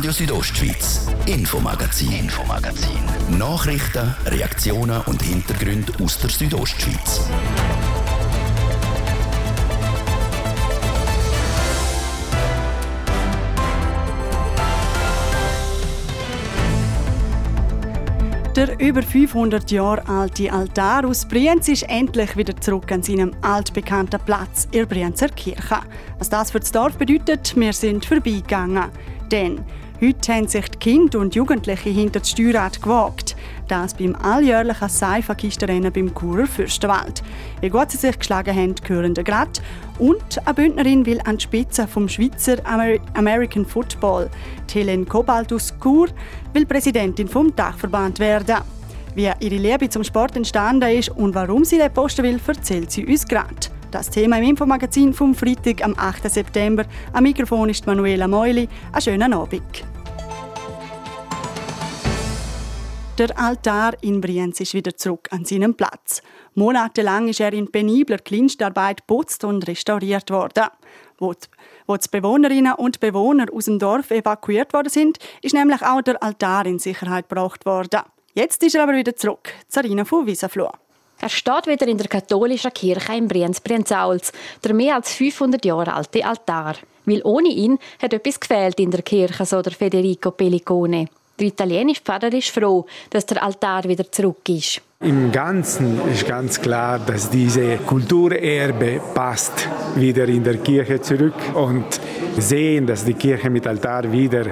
[0.00, 3.02] Radio Südostschweiz, Infomagazin, Infomagazin.
[3.36, 7.28] Nachrichten, Reaktionen und Hintergründe aus der Südostschweiz.
[18.56, 24.20] Der über 500 Jahre alte Altar aus Brienz ist endlich wieder zurück an seinem altbekannten
[24.24, 25.80] Platz in der Brienzer Kirche.
[26.18, 28.88] Was das für das Dorf bedeutet, wir sind vorbeigegangen.
[29.30, 29.62] Denn
[30.00, 33.36] heute haben sich die Kinder und Jugendlichen hinter das Steuerrad gewagt.
[33.68, 37.22] Das beim alljährlichen Seifa-Kistenrennen beim Churer Fürstenwald.
[37.60, 39.60] Wie gut sie sich geschlagen haben, hören wir gerade.
[39.98, 44.30] Und eine Bündnerin will an die Spitze vom Schweizer Amer American Football.
[44.68, 46.08] Die Helene Kobalt aus Chur
[46.52, 48.56] will Präsidentin vom Dachverband werden.
[49.14, 53.06] Wie ihre Liebe zum Sport entstanden ist und warum sie den Posten will, erzählt sie
[53.06, 53.54] uns gerade.
[53.90, 56.30] Das Thema im Infomagazin vom Freitag am 8.
[56.30, 56.84] September.
[57.12, 58.68] Am Mikrofon ist Manuela Meuli.
[58.92, 59.84] Einen schönen Abend.
[63.20, 66.22] Der Altar in Brienz ist wieder zurück an seinem Platz.
[66.54, 70.68] Monatelang ist er in penibler Kleinstarbeit putzt und restauriert worden.
[71.18, 71.46] Wo die,
[71.86, 76.22] wo die Bewohnerinnen und Bewohner aus dem Dorf evakuiert worden sind, ist nämlich auch der
[76.22, 78.00] Altar in Sicherheit gebracht worden.
[78.32, 79.52] Jetzt ist er aber wieder zurück.
[79.68, 80.72] Zarina von Wiesenfloh.
[81.20, 84.32] Er steht wieder in der katholischen Kirche in Brienz-Brienzauls,
[84.64, 86.76] der mehr als 500 Jahre alte Altar.
[87.04, 91.08] Weil ohne ihn hat etwas gefehlt in der Kirche, so der Federico Pellicone.
[91.40, 94.82] Der italienische Pfarrer ist froh, dass der Altar wieder zurück ist.
[95.00, 99.66] Im Ganzen ist ganz klar, dass diese Kulturerbe passt
[99.96, 101.86] wieder in der Kirche zurück und
[102.36, 104.44] sehen, dass die Kirche mit Altar wieder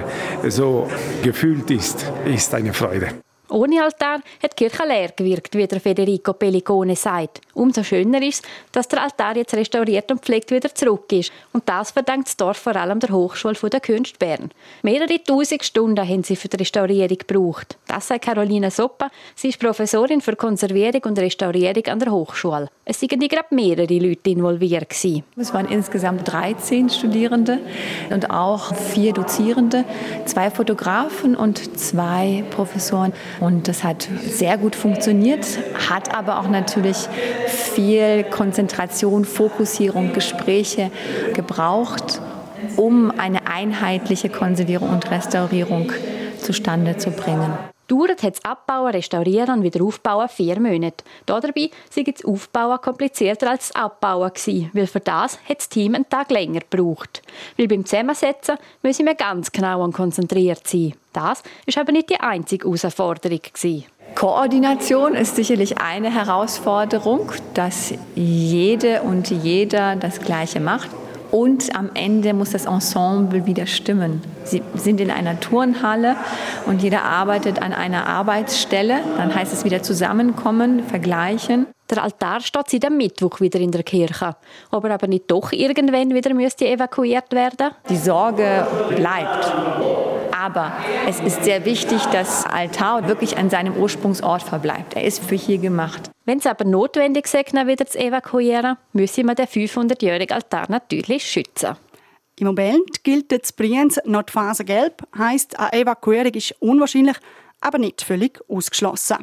[0.47, 0.87] so
[1.21, 3.19] gefüllt ist, ist eine Freude.
[3.49, 7.41] Ohne Altar hat die Kirche leer gewirkt, wie der Federico Pellicone sagt.
[7.53, 11.31] Umso schöner ist, dass der Altar jetzt restauriert und pflegt wieder zurück ist.
[11.51, 14.51] Und das verdankt das Dorf vor allem der Hochschule der Künste Bern.
[14.83, 17.77] Mehrere tausend Stunden haben sie für die Restaurierung gebraucht.
[17.87, 19.09] Das sagt Carolina Soppa.
[19.35, 22.69] Sie ist Professorin für Konservierung und Restaurierung an der Hochschule.
[22.85, 24.89] Es waren gerade mehrere Leute involviert.
[24.89, 25.23] Gewesen.
[25.35, 27.59] Es waren insgesamt 13 Studierende
[28.09, 29.85] und auch vier Dozierende,
[30.25, 33.13] zwei Fotografen und zwei Professoren.
[33.39, 35.45] Und das hat sehr gut funktioniert,
[35.89, 36.97] hat aber auch natürlich
[37.47, 40.91] viel Konzentration, Fokussierung, Gespräche
[41.33, 42.21] gebraucht,
[42.75, 45.91] um eine einheitliche Konservierung und Restaurierung
[46.41, 47.53] zustande zu bringen.
[47.89, 51.03] Dauert hat Abbauen, Restaurieren und Wiederaufbauen vier Monate.
[51.25, 54.31] Dabei sei das Aufbauen komplizierter als das Abbauen
[54.73, 57.23] weil für das hat das Team einen Tag länger gebraucht.
[57.57, 60.93] Weil beim Zusammensetzen müssen wir ganz genau und konzentriert sein.
[61.13, 63.85] Das ist aber nicht die einzige Herausforderung.
[64.15, 70.89] Koordination ist sicherlich eine Herausforderung, dass jede und jeder das Gleiche macht.
[71.31, 74.21] Und am Ende muss das Ensemble wieder stimmen.
[74.43, 76.15] Sie sind in einer Turnhalle
[76.65, 78.99] und jeder arbeitet an einer Arbeitsstelle.
[79.15, 81.67] Dann heißt es wieder zusammenkommen, vergleichen.
[81.89, 84.35] Der Altar steht seit am Mittwoch wieder in der Kirche.
[84.69, 87.71] Ob er aber nicht doch irgendwann wieder müsste evakuiert werden?
[87.89, 89.51] Die Sorge bleibt.
[90.31, 90.71] Aber
[91.07, 94.95] es ist sehr wichtig, dass Altar wirklich an seinem Ursprungsort verbleibt.
[94.95, 96.11] Er ist für hier gemacht.
[96.25, 101.75] Wenn es aber notwendig ist, wieder zu evakuieren, müssen wir den 500-jährigen Altar natürlich schützen.
[102.39, 107.17] Im Moment gilt das Brienz noch die Phase gelb, heisst, eine Evakuierung ist unwahrscheinlich,
[107.59, 109.17] aber nicht völlig ausgeschlossen.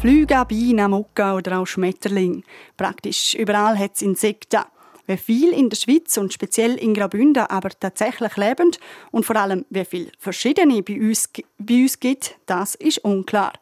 [0.00, 2.42] Flüge, Bienen, Mucke oder auch Schmetterling.
[2.78, 4.62] Praktisch überall hat es Insekten.
[5.06, 8.70] Wie viel in der Schweiz und speziell in Graubünden aber tatsächlich leben
[9.10, 11.28] und vor allem wie viel verschiedene bei uns,
[11.58, 13.52] bei uns gibt, das ist unklar.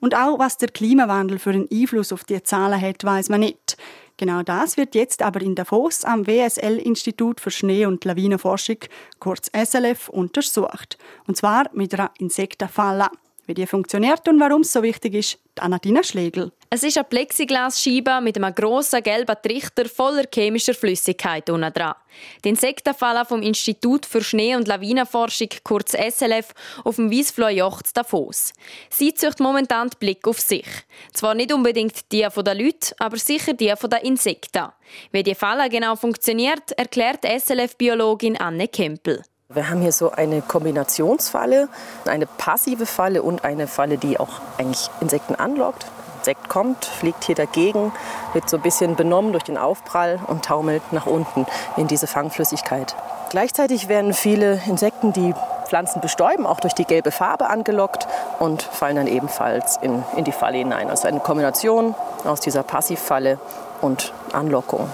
[0.00, 3.76] Und auch was der Klimawandel für einen Einfluss auf die Zahlen hat, weiß man nicht.
[4.16, 8.78] Genau das wird jetzt aber in Davos am WSL-Institut für Schnee- und Lawinenforschung,
[9.20, 10.98] kurz SLF, untersucht.
[11.28, 13.10] Und zwar mit einer Insektenfalle.
[13.46, 16.50] Wie die funktioniert und warum es so wichtig ist, Anatina Schlegel.
[16.70, 21.94] Es ist eine Plexiglasscheibe mit einem grossen gelben Trichter voller chemischer Flüssigkeit unten dran.
[22.42, 26.54] Die Insektenfalle vom Institut für Schnee- und Lawinenforschung, kurz SLF,
[26.84, 28.52] auf dem Wiesfloh Jocht Davos.
[28.88, 30.66] Sie zieht momentan den Blick auf sich.
[31.12, 34.68] Zwar nicht unbedingt die der Leute, aber sicher die der Insekten.
[35.12, 39.22] Wie die Falle genau funktioniert, erklärt SLF-Biologin Anne Kempel.
[39.52, 41.68] Wir haben hier so eine Kombinationsfalle,
[42.06, 45.84] eine passive Falle und eine Falle, die auch eigentlich Insekten anlockt.
[46.20, 47.92] Insekt kommt, fliegt hier dagegen,
[48.32, 51.44] wird so ein bisschen benommen durch den Aufprall und taumelt nach unten
[51.76, 52.96] in diese Fangflüssigkeit.
[53.28, 55.34] Gleichzeitig werden viele Insekten, die
[55.68, 58.08] Pflanzen bestäuben, auch durch die gelbe Farbe angelockt
[58.38, 60.88] und fallen dann ebenfalls in, in die Falle hinein.
[60.88, 61.94] Also eine Kombination
[62.24, 63.38] aus dieser Passivfalle
[63.82, 64.88] und Anlockung.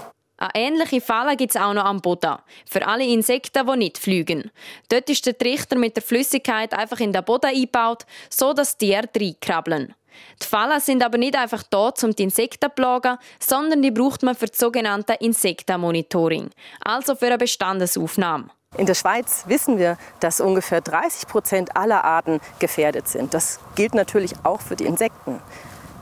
[0.55, 2.37] Ähnliche Falle gibt es auch noch am Boden.
[2.69, 4.51] Für alle Insekten, die nicht fliegen.
[4.89, 8.87] Dort ist der Trichter mit der Flüssigkeit einfach in den Boden eingebaut, so dass die
[8.87, 9.95] Tiere reinkrabbeln.
[10.43, 14.23] Die Fallen sind aber nicht einfach da, um die Insekten zu plagen, sondern die braucht
[14.23, 16.51] man für das sogenannte Insektenmonitoring,
[16.85, 18.51] also für eine Bestandesaufnahme.
[18.77, 23.35] In der Schweiz wissen wir, dass ungefähr 30 Prozent aller Arten gefährdet sind.
[23.35, 25.41] Das gilt natürlich auch für die Insekten.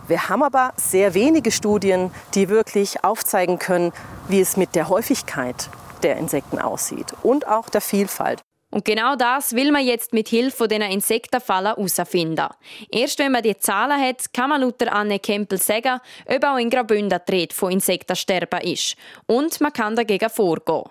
[0.09, 3.93] Wir haben aber sehr wenige Studien, die wirklich aufzeigen können,
[4.29, 5.69] wie es mit der Häufigkeit
[6.03, 8.41] der Insekten aussieht und auch der Vielfalt.
[8.71, 12.49] Und genau das will man jetzt mit Hilfe dieser Insektenfallen herausfinden.
[12.91, 16.69] Erst wenn man die Zahlen hat, kann man laut Anne Kempel sagen, ob auch in
[16.69, 18.97] Graubünden die Rede von Insektensterben ist.
[19.27, 20.85] Und man kann dagegen vorgehen.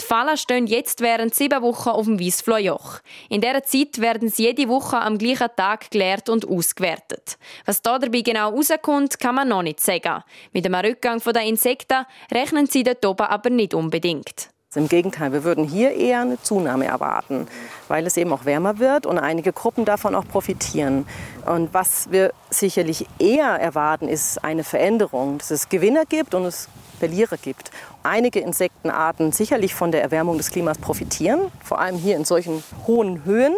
[0.00, 3.00] Die Fallen stehen jetzt während sieben Wochen auf dem Wiesflojoch.
[3.28, 7.38] In dieser Zeit werden sie jede Woche am gleichen Tag gelehrt und ausgewertet.
[7.66, 10.22] Was da dabei genau rauskommt, kann man noch nicht sagen.
[10.52, 14.50] Mit dem Rückgang der Insekten rechnen sie dort oben aber nicht unbedingt.
[14.74, 17.48] Im Gegenteil, wir würden hier eher eine Zunahme erwarten,
[17.88, 21.06] weil es eben auch wärmer wird und einige Gruppen davon auch profitieren.
[21.46, 26.68] Und was wir sicherlich eher erwarten, ist eine Veränderung, dass es Gewinner gibt und es
[26.98, 27.70] Verlierer gibt.
[28.02, 33.24] Einige Insektenarten sicherlich von der Erwärmung des Klimas profitieren, vor allem hier in solchen hohen
[33.24, 33.54] Höhen,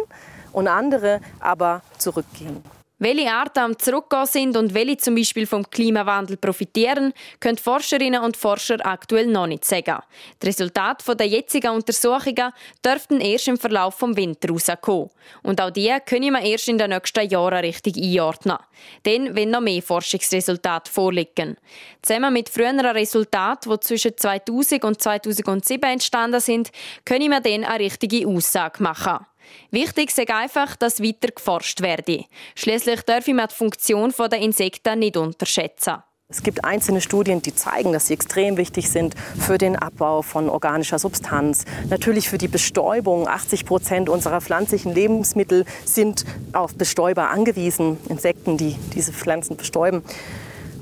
[0.53, 2.63] und andere aber zurückgehen.
[3.01, 8.37] Welche Arten am Zurückgehen sind und welche zum Beispiel vom Klimawandel profitieren, können Forscherinnen und
[8.37, 9.97] Forscher aktuell noch nicht sagen.
[10.39, 12.51] Die Resultate der jetzigen Untersuchungen
[12.85, 15.09] dürften erst im Verlauf des Winter rauskommen.
[15.41, 18.59] Und auch die können wir erst in den nächsten Jahren richtig einordnen.
[19.03, 21.57] Denn wenn noch mehr Forschungsresultate vorliegen.
[22.03, 26.69] Zusammen mit früheren Resultaten, die zwischen 2000 und 2007 entstanden sind,
[27.03, 29.25] können wir dann eine richtige Aussage machen.
[29.71, 32.25] Wichtig ist einfach, dass weiter geforscht werde.
[32.55, 36.03] Schließlich dürfen wir die Funktion der Insekten nicht unterschätzen.
[36.31, 40.47] Es gibt einzelne Studien, die zeigen, dass sie extrem wichtig sind für den Abbau von
[40.47, 43.27] organischer Substanz, natürlich für die Bestäubung.
[43.27, 50.03] 80 Prozent unserer pflanzlichen Lebensmittel sind auf Bestäuber angewiesen, Insekten, die diese Pflanzen bestäuben.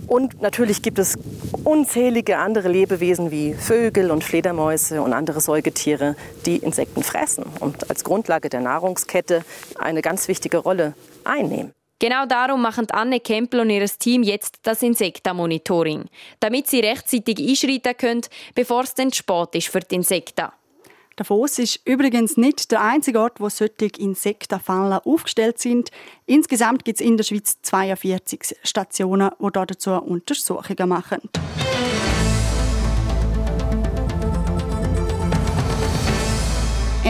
[0.09, 1.19] Und natürlich gibt es
[1.63, 6.15] unzählige andere Lebewesen wie Vögel und Fledermäuse und andere Säugetiere,
[6.47, 9.45] die Insekten fressen und als Grundlage der Nahrungskette
[9.77, 10.95] eine ganz wichtige Rolle
[11.25, 11.73] einnehmen.
[11.99, 16.05] Genau darum machen Anne Kempel und ihr Team jetzt das Insektenmonitoring,
[16.39, 18.21] damit sie rechtzeitig einschreiten können,
[18.55, 20.47] bevor es dann spät ist für die Insekten.
[21.19, 25.91] Davos ist übrigens nicht der einzige Ort, wo solche Insektenfallen aufgestellt sind.
[26.25, 31.19] Insgesamt gibt es in der Schweiz 42 Stationen, die dazu Untersuchungen machen.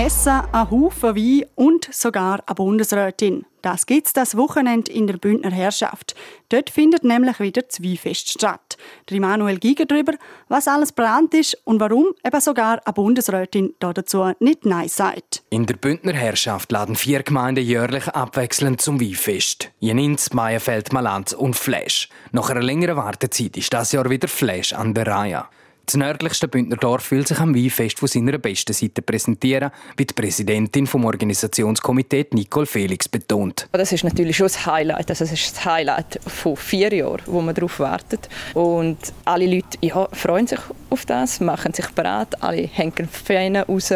[0.06, 3.46] Essen, ein Haufen Wein und sogar eine Bundesrätin.
[3.62, 6.16] Das gibt es das Wochenende in der Bündner Herrschaft.
[6.48, 8.78] Dort findet nämlich wieder das Weinfest statt.
[9.10, 10.14] Der Immanuel Giger darüber,
[10.48, 15.44] was alles geplant ist und warum eben sogar eine Bundesrätin dazu nicht Nein sagt.
[15.50, 19.70] In der Bündner Herrschaft laden vier Gemeinden jährlich abwechselnd zum Weinfest.
[19.80, 22.08] Jeninz, Meierfeld, Malanz und Flash.
[22.32, 25.46] Nach einer längeren Wartezeit ist das Jahr wieder Flash an der Reihe.
[25.90, 30.14] Das nördlichste Bündner Dorf will sich am Weinfest von seiner besten Seite präsentieren, wie die
[30.14, 33.68] Präsidentin vom Organisationskomitee Nicole Felix betont.
[33.72, 35.10] Das ist natürlich schon das Highlight.
[35.10, 38.30] Also das ist das Highlight von vier Jahren, wo man darauf wartet.
[38.54, 40.60] Und alle Leute ja, freuen sich
[40.92, 42.40] auf das, machen sich bereit.
[42.40, 43.92] Alle hängen Fähne raus,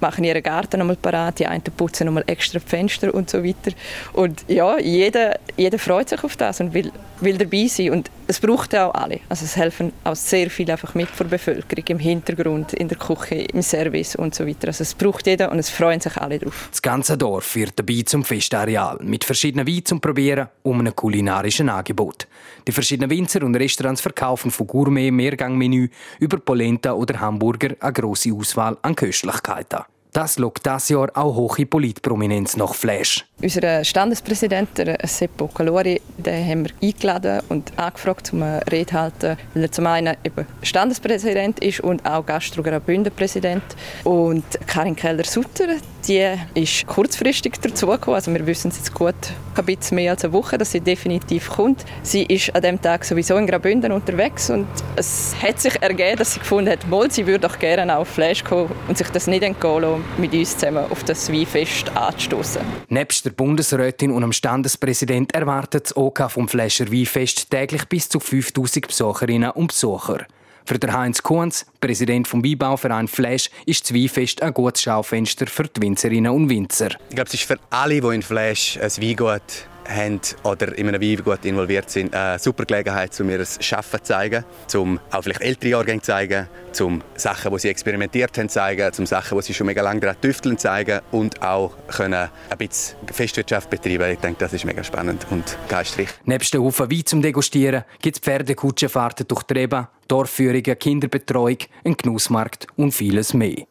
[0.00, 1.38] machen ihren Garten nochmal bereit.
[1.38, 3.72] Die einen putzen nochmal extra Fenster und so weiter.
[4.14, 6.90] Und ja, jeder, jeder freut sich auf das und will,
[7.20, 7.90] will dabei sein.
[7.90, 9.20] Und es braucht auch alle.
[9.28, 12.98] Also es helfen auch sehr viele einfach mit von der Bevölkerung im Hintergrund, in der
[12.98, 14.68] Küche, im Service und so weiter.
[14.68, 16.68] Also es braucht jeder und es freuen sich alle drauf.
[16.70, 21.68] Das ganze Dorf wird dabei zum Festareal mit verschiedenen Weinen zum Probieren um einem kulinarischen
[21.68, 22.26] Angebot.
[22.66, 25.88] Die verschiedenen Winzer und Restaurants verkaufen von Gourmet, Mehrgangmenü
[26.18, 29.80] über Polenta oder Hamburger eine grosse Auswahl an Köstlichkeiten.
[30.12, 33.24] Das lockt das Jahr auch hohe Politprominenz nach Flash.
[33.40, 39.00] Unser Standespräsident, der Seppo Calori, den haben wir eingeladen und angefragt, um eine Rede zu
[39.00, 43.62] halten, weil er zum einen eben Standespräsident ist und auch Gastroger Bündnerpräsident.
[44.04, 45.76] Und Karin Keller-Sutter,
[46.06, 49.14] die ist kurzfristig dazugekommen, also wir wissen es jetzt gut,
[49.54, 51.84] ein bisschen mehr als eine Woche, dass sie definitiv kommt.
[52.02, 54.66] Sie ist an dem Tag sowieso in Graubünden unterwegs und
[54.96, 58.44] es hat sich ergeben, dass sie gefunden hat, mal, sie würde auch gerne auf Flash
[58.44, 62.62] kommen und sich das nicht entgehen lassen, mit uns zusammen auf das Weinfest anzustoßen.
[62.88, 68.20] Nebst der Bundesrätin und dem Standespräsident erwartet das OK vom Fläscher Weinfest täglich bis zu
[68.20, 70.26] 5000 Besucherinnen und Besucher.
[70.64, 75.64] Für den Heinz Kunz, Präsident vom Weinbauverein Flash, ist das Weinfest ein gutes Schaufenster für
[75.64, 76.90] die Winzerinnen und Winzer.
[77.08, 79.42] Ich glaube, es ist für alle, die in Flash ein Weingut
[79.90, 84.44] haben oder in einem Weingut involviert sind, eine super Gelegenheit, um ihr Schaffen zu zeigen,
[84.74, 86.48] um auch vielleicht ältere Jahrgänge zu zeigen,
[86.80, 90.00] um Sachen, die sie experimentiert haben, zu zeigen, um Sachen, die sie schon mega lange
[90.00, 94.10] daran tüfteln, zu zeigen und auch können ein bisschen Festwirtschaft betreiben.
[94.10, 96.08] Ich denke, das ist mega spannend und geistreich.
[96.24, 101.96] Nebst den Haufen Wein zum Degustieren gibt es Pferdekutschenfahrten durch die Reben, Dorfführungen, Kinderbetreuung, einen
[101.96, 103.69] Genussmarkt und vieles mehr.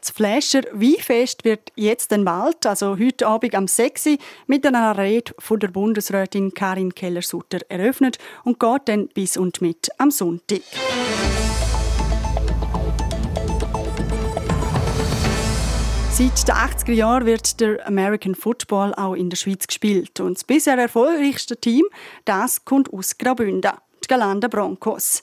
[0.00, 4.10] Das Fläscher Weinfest wird jetzt den bald, also heute Abend am 6
[4.46, 9.88] mit einer Rede von der Bundesrätin Karin Keller-Sutter eröffnet und geht dann bis und mit
[9.98, 10.60] am Sonntag.
[16.12, 20.20] Seit den 80er Jahren wird der American Football auch in der Schweiz gespielt.
[20.20, 21.84] Und das bisher erfolgreichste Team,
[22.24, 23.72] das kommt aus Graubünden,
[24.04, 25.22] die Galanda Broncos.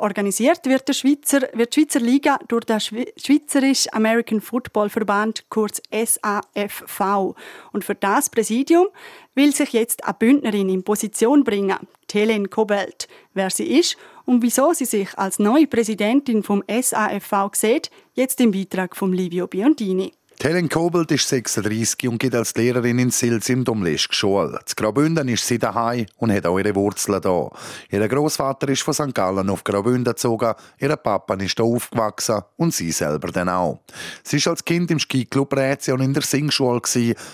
[0.00, 5.82] Organisiert wird, der Schweizer, wird die Schweizer Liga durch den Schweizerischen American Football Verband, kurz
[5.90, 7.34] SAFV.
[7.72, 8.86] Und für das Präsidium
[9.34, 11.78] will sich jetzt eine Bündnerin in Position bringen,
[12.12, 13.08] Helen Kobelt.
[13.34, 18.52] Wer sie ist und wieso sie sich als neue Präsidentin vom SAFV sieht, jetzt im
[18.52, 20.12] Beitrag von Livio Biondini.
[20.40, 24.60] Helen Kobelt ist 36 und geht als Lehrerin in Sils im Domleschk Schule.
[24.66, 27.50] Zu Graubünden ist sie daheim und hat auch ihre Wurzeln da.
[27.90, 29.12] Ihr Großvater ist von St.
[29.12, 33.80] Gallen auf Graubünden gezogen, ihr Papa ist hier aufgewachsen und sie selber dann auch.
[34.22, 36.80] Sie war als Kind im Skiclub Rätsel und in der Singschule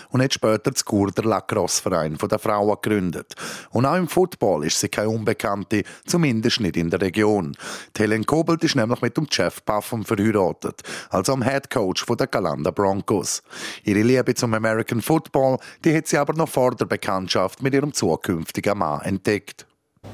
[0.09, 3.35] und hat später das Gurder Lacrosse-Verein der Frauen gegründet.
[3.69, 7.55] Und auch im Football ist sie keine Unbekannte, zumindest nicht in der Region.
[7.95, 10.81] Die Helen Kobelt ist nämlich mit dem Jeff Puffum verheiratet,
[11.11, 12.94] also am Head Coach der Galanda Broncos.
[12.95, 13.43] Broncos.
[13.83, 17.93] Ihre Liebe zum American Football, die hat sie aber noch vor der Bekanntschaft mit ihrem
[17.93, 19.65] zukünftigen Mann entdeckt.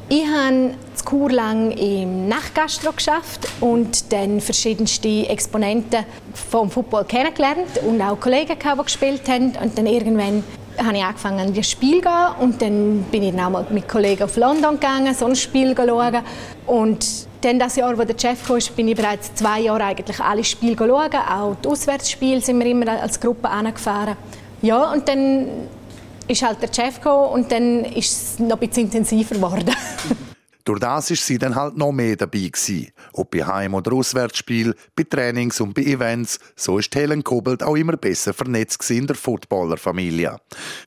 [0.10, 7.78] Ich habe das Kur lang im Nachtgastro geschafft und dann verschiedenste Exponenten vom Football kennengelernt
[7.86, 9.54] und auch Kollegen, die gespielt haben.
[9.62, 10.44] Und dann irgendwann
[10.78, 13.68] habe ich angefangen, an das Spiel zu gehen und dann bin ich dann auch mal
[13.70, 16.24] mit Kollegen auf London gegangen, so ein Spiel zu schauen.
[16.66, 20.44] Und dann das Jahr, wo der Chef kam, bin ich bereits zwei Jahre eigentlich alle
[20.44, 21.10] Spiele schauen.
[21.14, 24.16] Auch die Auswärtsspiele sind wir immer als Gruppe angefahren.
[24.62, 25.48] Ja, und dann
[26.28, 29.70] ist halt der Chef gekommen und dann ist es noch ein bisschen intensiver geworden.
[30.64, 32.92] Durch das ist sie dann halt noch mehr dabei gewesen.
[33.14, 37.76] Ob bei Heim- oder Auswärtsspiel, bei Trainings und bei Events, so ist Helen Kobelt auch
[37.76, 40.38] immer besser vernetzt in der Footballerfamilie.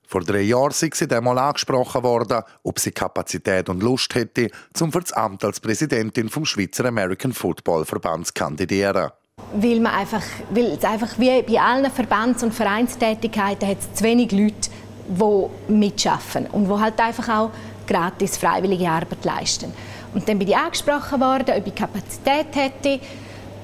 [0.07, 4.51] Vor drei Jahren sei sie dann mal angesprochen worden, ob sie Kapazität und Lust hätte,
[4.73, 9.11] zum für das Amt als Präsidentin vom Schweizer American Football Verband zu kandidieren
[9.53, 14.05] weil man einfach, weil es einfach wie bei allen Verbands- und Vereinstätigkeiten hat es zu
[14.05, 14.71] wenig Leute,
[15.09, 17.51] die mitschaffen und wo halt einfach auch
[17.87, 19.73] gratis freiwillige Arbeit leisten.
[20.15, 23.01] Und dann bin ich angesprochen worden, ob ich Kapazität hätte.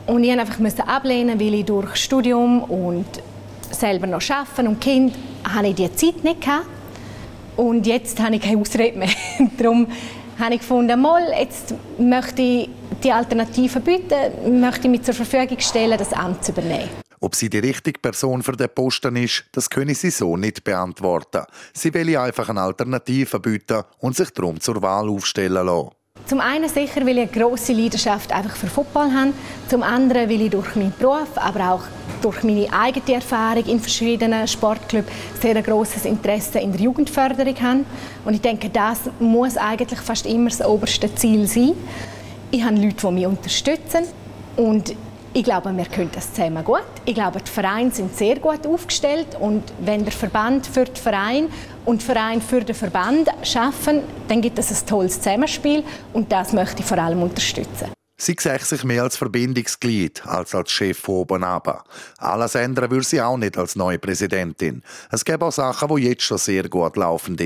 [0.07, 3.07] Und ich musste einfach ablehnen, weil ich durch Studium und
[3.71, 6.67] selber noch arbeiten und Kind hatte ich diese Zeit nicht gehabt.
[7.57, 9.11] Und jetzt habe ich keine Ausrede mehr.
[9.59, 9.87] Darum
[10.39, 12.71] habe ich gefunden, mal, jetzt möchte ich
[13.05, 16.89] die Alternative bieten, möchte ich mich zur Verfügung stellen, das Amt zu übernehmen.
[17.23, 21.45] Ob sie die richtige Person für den Posten ist, das können sie so nicht beantworten.
[21.75, 25.91] Sie will einfach eine Alternative bieten und sich darum zur Wahl aufstellen lassen.
[26.27, 29.33] Zum einen sicher, weil ich eine grosse Leidenschaft einfach für Football habe.
[29.69, 31.83] Zum anderen, weil ich durch meinen Beruf, aber auch
[32.23, 35.09] durch meine eigene Erfahrung in verschiedenen Sportclubs
[35.41, 37.85] sehr ein grosses Interesse in der Jugendförderung habe.
[38.25, 41.75] Und ich denke, das muss eigentlich fast immer das oberste Ziel sein.
[42.51, 44.05] Ich habe Leute, die mich unterstützen.
[44.57, 44.95] Und
[45.33, 46.83] ich glaube, wir können das zusammen gut.
[47.05, 51.49] Ich glaube, die Vereine sind sehr gut aufgestellt und wenn der Verband für den Verein
[51.85, 56.53] und der Verein für den Verband schaffen, dann gibt es ein tolles Zusammenspiel und das
[56.53, 57.93] möchte ich vor allem unterstützen.
[58.23, 61.89] Sie sieht sich mehr als Verbindungsglied als als Chef von oben ab.
[62.19, 64.83] Alles ändern würde sie auch nicht als neue Präsidentin.
[65.11, 67.39] Es gäbe auch Sachen, die jetzt schon sehr gut laufen.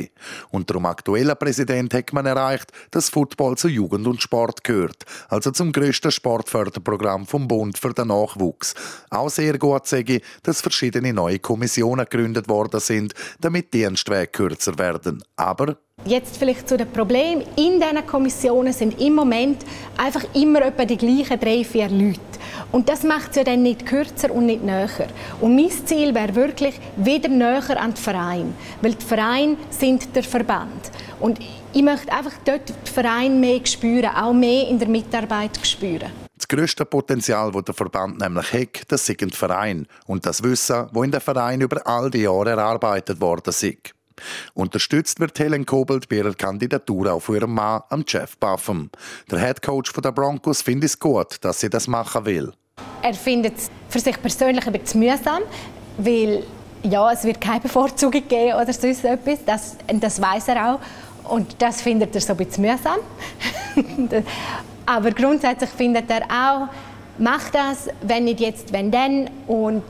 [0.51, 5.53] Unter dem aktuellen Präsident hat man erreicht, dass Football zu Jugend und Sport gehört, also
[5.53, 8.75] zum grössten Sportförderprogramm vom Bund für den Nachwuchs.
[9.11, 14.27] Auch sehr gut sage ich, dass verschiedene neue Kommissionen gegründet worden sind, damit die Dienstwege
[14.27, 15.23] kürzer werden.
[15.37, 15.77] Aber
[16.07, 17.43] Jetzt vielleicht zu den Problemen.
[17.57, 19.65] In diesen Kommissionen sind im Moment
[19.97, 22.21] einfach immer etwa die gleichen drei, vier Leute.
[22.73, 24.89] Und das macht es ja dann nicht kürzer und nicht näher.
[25.41, 28.55] Und mein Ziel wäre wirklich wieder näher an den Verein.
[28.83, 30.91] Weil die Vereine sind der Verband.
[31.21, 31.39] Und
[31.73, 36.11] ich möchte einfach dort den Verein mehr spüren, auch mehr in der Mitarbeit spüren.
[36.37, 40.89] Das grösste Potenzial, das der Verband nämlich hat, das sind die Vereine und das Wissen,
[40.93, 43.95] das in den Verein über all die Jahre erarbeitet worden ist.
[44.55, 48.91] Unterstützt wird Helen Kobelt bei ihrer Kandidatur von ihrem Mann, Jeff Buffum.
[49.31, 52.53] Der Head Coach der Broncos findet es gut, dass sie das machen will.
[53.03, 55.43] Er findet es für sich persönlich bisschen mühsam,
[55.99, 56.45] weil
[56.83, 59.39] ja, es wird keine Bevorzugung geben oder sonst etwas.
[59.45, 60.81] Das, das weiß er auch.
[61.31, 62.99] Und das findet er so ein bisschen mühsam.
[64.87, 66.69] Aber grundsätzlich findet er auch,
[67.19, 69.31] mach das, wenn nicht jetzt, wenn dann.
[69.47, 69.83] Und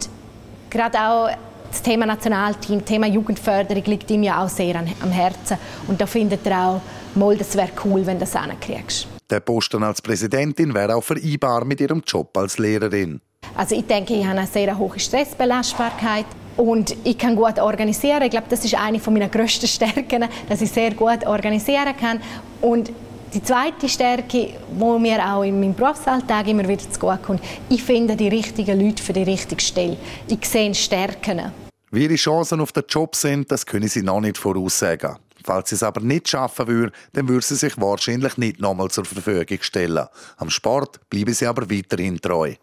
[0.70, 1.30] gerade auch
[1.74, 5.58] das Thema Nationalteam, das Thema Jugendförderung liegt ihm ja auch sehr am Herzen.
[5.88, 6.80] Und da findet er auch,
[7.16, 9.08] mal, das wäre cool, wenn du das hinkriegst.
[9.28, 13.20] Der Posten als Präsidentin wäre auch vereinbar mit ihrem Job als Lehrerin.
[13.56, 16.26] Also ich denke, ich habe eine sehr hohe Stressbelastbarkeit
[16.56, 18.22] und ich kann gut organisieren.
[18.22, 22.20] Ich glaube, das ist eine meiner grössten Stärken, dass ich sehr gut organisieren kann.
[22.60, 22.92] Und
[23.34, 27.82] die zweite Stärke, die mir auch in meinem Berufsalltag immer wieder zu gut kommt, ich
[27.82, 29.96] finde die richtigen Leute für die richtige Stelle.
[30.28, 31.63] Ich sehe Stärken.
[31.94, 35.16] Wie ihre Chancen auf den Job sind, das können sie noch nicht voraussagen.
[35.44, 39.04] Falls sie es aber nicht schaffen würde, dann würde sie sich wahrscheinlich nicht nochmal zur
[39.04, 40.08] Verfügung stellen.
[40.38, 42.54] Am Sport bleiben sie aber weiterhin treu.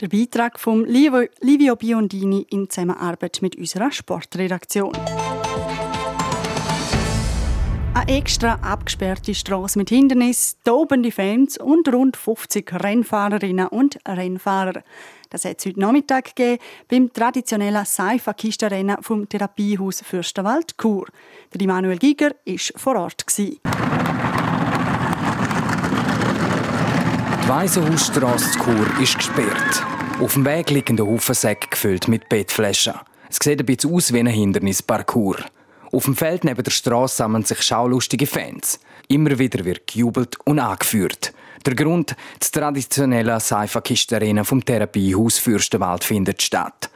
[0.00, 4.96] Der Beitrag von Livio Biondini in Zusammenarbeit mit unserer Sportredaktion.
[8.00, 14.82] Eine extra abgesperrte Straße mit Hindernis, tobende Fans und rund 50 Rennfahrerinnen und Rennfahrer.
[15.28, 21.08] Das hat es heute Nachmittag gegeben beim traditionellen Seifa-Kistenrennen vom Therapiehaus Fürstenwald Chur.
[21.52, 23.26] Der Immanuel Giger war vor Ort.
[23.36, 23.60] Die
[27.46, 29.84] Waisenhausstrasse Chur ist gesperrt.
[30.20, 32.94] Auf dem Weg liegen Haufen Säcke gefüllt mit Bettflaschen.
[33.28, 35.44] Es sieht ein bisschen aus wie ein Hindernisparcours.
[35.92, 38.78] Auf dem Feld neben der Straße sammeln sich schaulustige Fans.
[39.08, 41.32] Immer wieder wird gejubelt und angeführt.
[41.66, 46.90] Der Grund, das traditionelle Seifa-Kiste-Arena vom Therapiehaus Fürstenwald findet statt.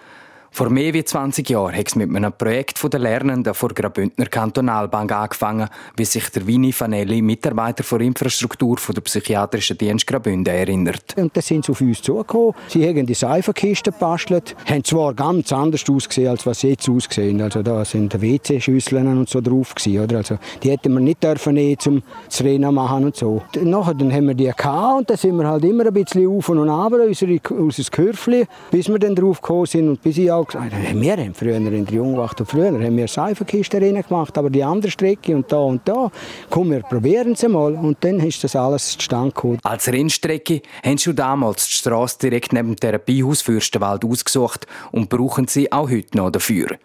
[0.55, 4.27] Vor mehr als 20 Jahren hat es mit einem Projekt der Lernenden vor der Bündner
[4.27, 11.17] Kantonalbank angefangen, wie sich der Vini Fanelli, Mitarbeiter für Infrastruktur der psychiatrischen Dienst Graubünden, erinnert.
[11.17, 12.55] Und dann sind sie auf uns zugekommen.
[12.69, 17.41] Sie haben die Seifenkisten gebastelt, haben zwar ganz anders ausgesehen, als was sie jetzt aussehen.
[17.41, 20.19] Also da sind WC-Schüsseln und so drauf gewesen, oder?
[20.19, 23.43] Also die hätten wir nicht dürfen nehmen, zum zu machen und so.
[23.61, 26.49] Nachher dann haben wir die gehabt und dann sind wir halt immer ein bisschen auf
[26.49, 30.73] und ab, unser, Kürfli, bis wir dann drauf gekommen sind und bis ich auch gesagt,
[30.73, 34.91] wir haben früher in der Jungwacht und früher haben wir Seifenkisten gemacht, aber die andere
[34.91, 36.11] Strecke und da und da,
[36.51, 39.59] komm, wir probieren es mal und dann ist das alles zustande gekommen.
[39.63, 45.49] Als Rennstrecke haben sie damals die Straße direkt neben dem Therapiehaus Fürstenwald ausgesucht und brauchen
[45.49, 46.79] sie auch heute noch dafür.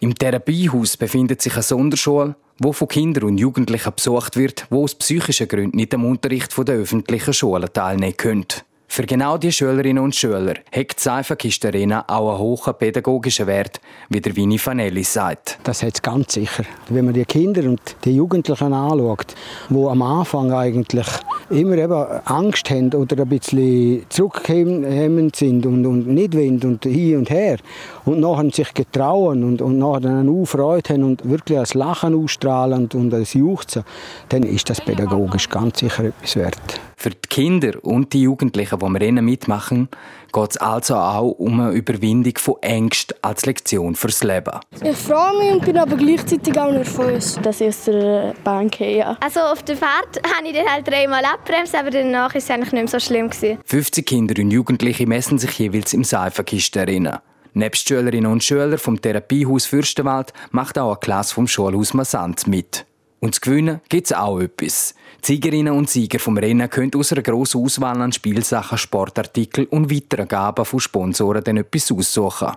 [0.00, 4.94] Im Therapiehaus befindet sich eine Sonderschule, wo von Kindern und Jugendlichen besucht wird, wo aus
[4.94, 8.46] psychischen Gründen nicht am Unterricht der öffentlichen Schulen teilnehmen können.
[8.90, 13.80] Für genau die Schülerinnen und Schüler hat die Seifenkiste Arena auch einen hohen pädagogischen Wert,
[14.08, 15.58] wie der Vini Fanelli sagt.
[15.62, 16.64] Das hat es ganz sicher.
[16.88, 19.34] Wenn man die Kinder und die Jugendlichen anschaut,
[19.68, 21.06] die am Anfang eigentlich
[21.50, 27.18] immer eben Angst haben oder ein bisschen zurückhemmend sind und, und nicht wollen und hin
[27.18, 27.58] und her
[28.04, 32.82] und nachher sich getrauen und, und nachher eine Freude haben und wirklich ein Lachen ausstrahlen
[32.82, 33.84] und, und ein Juchzen,
[34.28, 36.80] dann ist das pädagogisch ganz sicher etwas wert.
[36.96, 39.88] Für die Kinder und die Jugendlichen, die wir Rennen mitmachen,
[40.32, 44.60] geht es also auch um eine Überwindung von Ängsten als Lektion fürs Leben.
[44.82, 47.38] Ich freue mich und bin aber gleichzeitig auch nervös.
[47.42, 49.16] Dass ich aus der Bahn gehe.
[49.20, 52.72] Also auf der Fahrt habe ich dann halt dreimal abbremst, aber danach war es eigentlich
[52.72, 53.30] nicht mehr so schlimm.
[53.30, 53.58] Gewesen.
[53.64, 57.18] 50 Kinder und Jugendliche messen sich jeweils im Seifenkisten Rennen.
[57.54, 62.86] Nebst Schülerinnen und Schüler vom Therapiehaus Fürstenwald macht auch eine Klasse vom Schulhaus Massant mit.
[63.20, 64.94] Und zu gewinnen gibt es auch etwas.
[65.24, 69.90] Die Siegerinnen und Sieger vom Rennen können aus einer grossen Auswahl an Spielsachen, Sportartikeln und
[69.90, 72.52] weiteren Gaben von Sponsoren dann etwas aussuchen.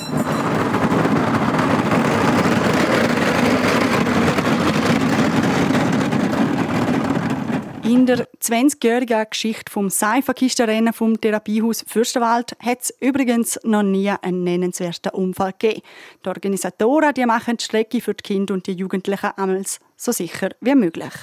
[7.83, 14.43] In der 20-jährigen Geschichte vom Seifenkistenrennen vom Therapiehaus Fürstenwald hat es übrigens noch nie einen
[14.43, 15.81] nennenswerten Unfall gegeben.
[16.23, 19.63] Die Organisatoren die machen die Strecke für die Kinder und die Jugendlichen einmal
[19.97, 21.13] so sicher wie möglich.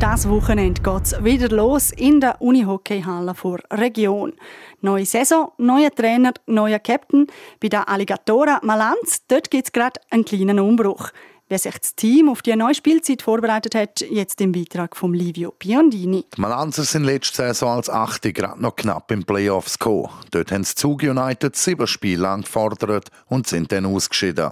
[0.00, 4.32] Das Wochenende geht es wieder los in der Unihockeyhalle vor Region.
[4.80, 7.26] Neue Saison, neuer Trainer, neuer Captain.
[7.60, 11.10] Bei der Alligatora Malanz, dort gibt es gerade einen kleinen Umbruch.
[11.50, 15.54] Wie sich das Team auf die neue Spielzeit vorbereitet hat, jetzt im Beitrag von Livio
[15.58, 16.26] Biondini.
[16.36, 20.10] Die Malanzer sind letzte Saison als Achte gerade noch knapp im Playoffs gekommen.
[20.30, 24.50] Dort haben sie Zug United sieben Spiele lang gefordert und sind dann ausgeschieden.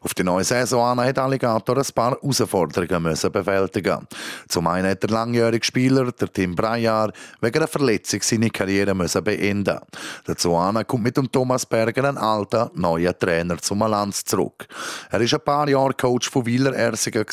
[0.00, 4.08] Auf die neue Saison hat Alligator ein paar Herausforderungen müssen bewältigen.
[4.48, 9.22] Zum einen hat der langjährige Spieler, der Tim Breyer, wegen einer Verletzung seine Karriere müssen
[9.22, 9.78] beenden.
[10.24, 10.52] Dazu
[10.86, 14.66] kommt mit dem Thomas Berger ein alter, neuer Trainer zum Malanz zurück.
[15.10, 17.24] Er ist ein paar Jahre Coach von Wieler Ersiger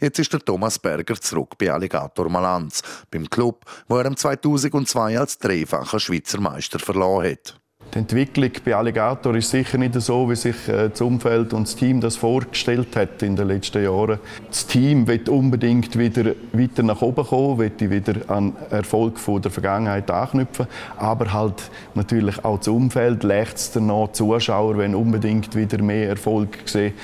[0.00, 5.18] Jetzt ist der Thomas Berger zurück bei Alligator Malanz, beim Club, wo er im 2002
[5.18, 7.62] als dreifacher Schweizer Meister verloren hat.
[7.94, 11.76] Die Entwicklung bei Alligator ist sicher nicht so, wie sich äh, das Umfeld und das
[11.76, 14.18] Team das vorgestellt hat in den letzten Jahren.
[14.48, 19.50] Das Team wird unbedingt wieder weiter nach oben kommen, wird wieder an Erfolg von der
[19.50, 26.08] Vergangenheit anknüpfen, aber halt natürlich auch das Umfeld lechzt danach, Zuschauer wenn unbedingt wieder mehr
[26.08, 26.94] Erfolg sehen.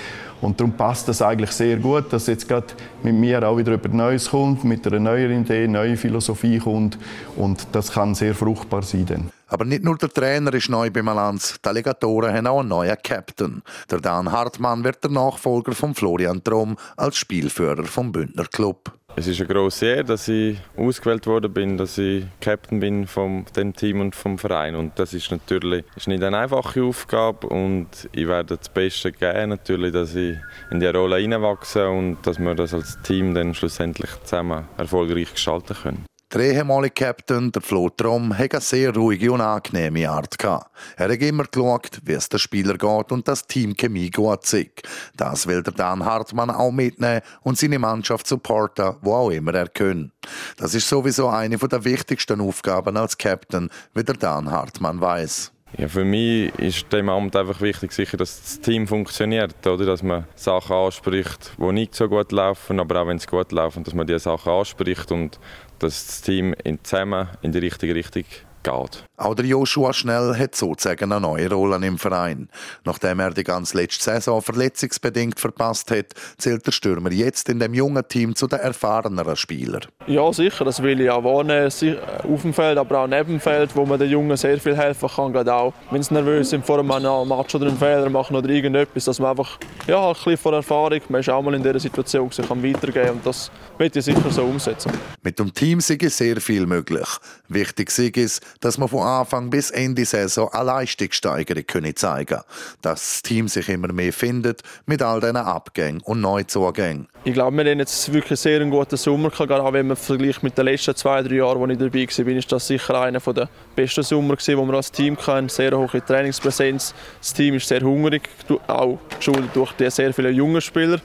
[0.41, 2.67] Und darum passt das eigentlich sehr gut, dass jetzt gerade
[3.03, 6.99] mit mir auch wieder über Neues kommt, mit einer neuen Idee, neue Philosophie kommt
[7.37, 9.07] und das kann sehr fruchtbar sein.
[9.07, 9.31] Dann.
[9.49, 12.97] Aber nicht nur der Trainer ist neu beim Allianz, die Alligatoren haben auch einen neuen
[13.03, 13.63] Captain.
[13.91, 18.93] Der Dan Hartmann wird der Nachfolger von Florian Trom als Spielführer vom Bündner Club.
[19.19, 23.45] Es ist eine grosse Ehre, dass ich ausgewählt worden bin, dass ich Captain bin von
[23.57, 24.77] dem Team und vom Verein.
[24.77, 29.49] Und das ist natürlich ist nicht eine einfache Aufgabe und ich werde das Beste geben,
[29.49, 30.37] natürlich, dass ich
[30.71, 35.75] in die Rolle hineinwachse und dass wir das als Team dann schlussendlich zusammen erfolgreich gestalten
[35.75, 36.05] können.
[36.31, 40.71] Der ehemalige Captain, der Flo Trom, hat eine sehr ruhige und angenehme Art gehabt.
[40.99, 44.83] Er hat immer geschaut, wie es den Spieler geht und das Team Chemie gut sieht.
[45.17, 49.69] Das will der Dan Hartmann auch mitnehmen und seine Mannschaft supporten, wo auch immer er
[49.69, 50.13] kann.
[50.59, 55.53] Das ist sowieso eine der wichtigsten Aufgaben als Captain, wie der Dan Hartmann weiß.
[55.77, 59.85] Ja, für mich ist dem Amt einfach wichtig, sicher, dass das Team funktioniert, oder?
[59.85, 63.85] dass man Sachen anspricht, die nicht so gut laufen, aber auch wenn es gut laufen,
[63.85, 65.39] dass man diese Sachen anspricht und
[65.79, 68.25] dass das Team zusammen in die richtige Richtung
[68.63, 69.05] geht.
[69.17, 72.49] Auch der Joshua Schnell hat sozusagen eine neue Rolle im Verein.
[72.85, 77.75] Nachdem er die ganze letzte Saison verletzungsbedingt verpasst hat, zählt der Stürmer jetzt in dem
[77.75, 79.83] jungen Team zu den erfahreneren Spielern.
[80.07, 83.75] Ja, sicher, das will ich auch wahrnehmen, auf dem Feld, aber auch neben dem Feld,
[83.75, 86.79] wo man den Jungen sehr viel helfen kann, gerade auch wenn sie nervös sind vor
[86.79, 90.55] einem Match oder einen Fehler machen oder irgendetwas, dass man einfach, ja, ein bisschen von
[90.55, 94.31] Erfahrung, man ist auch mal in dieser Situation, kann weitergeben und das wird ich sicher
[94.31, 94.93] so umsetzen.
[95.23, 97.09] Mit dem Team sei sehr viel möglich.
[97.49, 102.41] Wichtig ist, dass man von Anfang bis Ende Saison eine Leistungssteigerung können zeigen
[102.83, 107.09] Dass das Team sich immer mehr findet mit all diesen Abgängen und Neuzugängen.
[107.25, 110.43] Ich glaube, wir haben jetzt wirklich sehr einen guten Sommer gehabt, gerade wenn man vergleicht
[110.43, 113.49] mit den letzten zwei, drei Jahren, wo ich dabei war, ist das sicher einer der
[113.75, 115.49] besten Sommer gewesen, wo wir als Team hatten.
[115.49, 116.95] Sehr hohe Trainingspräsenz.
[117.21, 118.29] Das Team ist sehr hungrig,
[118.67, 121.01] auch geschuldet durch die sehr viele junge Spieler.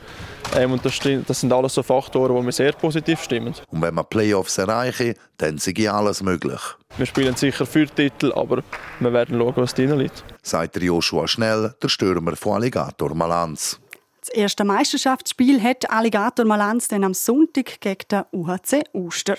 [0.56, 3.54] Ähm, und das, das, sind alles so Faktoren, die mir sehr positiv stimmen.
[3.72, 6.60] Und wenn wir Playoffs erreichen, dann ist alles möglich.
[6.98, 8.64] Wir spielen sicher für Titel, aber
[9.00, 10.24] wir werden schauen, was drin liegt.
[10.42, 13.80] Sagt Joshua Schnell, der Stürmer von Alligator Malanz.
[14.22, 19.36] Das erste Meisterschaftsspiel hat Alligator Malanz dann am Sonntag gegen den UHC Uster.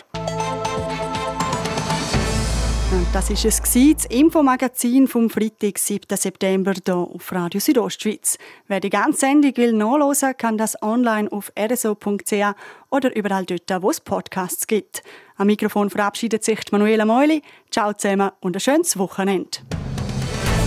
[3.13, 6.17] Das war es, das Infomagazin vom Freitag, 7.
[6.17, 8.39] September, hier auf Radio Südostschweiz.
[8.69, 12.55] Wer die ganze Sendung will nachlesen kann das online auf rso.ch
[12.91, 15.03] oder überall dort, wo es Podcasts gibt.
[15.37, 17.43] Am Mikrofon verabschiedet sich Manuela Meuli.
[17.71, 19.59] Ciao zusammen und ein schönes Wochenende.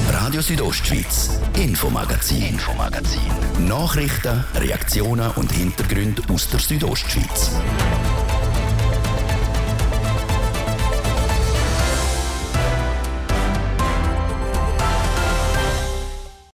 [0.09, 3.21] Radio Südostschweiz, Infomagazin, Infomagazin.
[3.67, 7.51] Nachrichten, Reaktionen und Hintergründe aus der Südostschweiz.